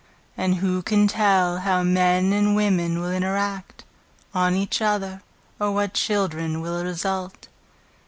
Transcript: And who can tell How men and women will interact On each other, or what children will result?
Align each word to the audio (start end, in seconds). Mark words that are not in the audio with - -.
And 0.35 0.55
who 0.55 0.81
can 0.81 1.07
tell 1.07 1.59
How 1.59 1.83
men 1.83 2.33
and 2.33 2.55
women 2.55 2.99
will 2.99 3.11
interact 3.11 3.83
On 4.33 4.55
each 4.55 4.81
other, 4.81 5.21
or 5.59 5.73
what 5.73 5.93
children 5.93 6.59
will 6.59 6.83
result? 6.83 7.49